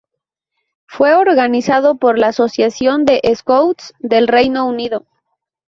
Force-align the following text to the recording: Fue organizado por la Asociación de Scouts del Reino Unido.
Fue 0.87 1.13
organizado 1.13 1.93
por 1.93 2.17
la 2.17 2.29
Asociación 2.29 3.05
de 3.05 3.21
Scouts 3.37 3.93
del 3.99 4.27
Reino 4.27 4.65
Unido. 4.65 5.05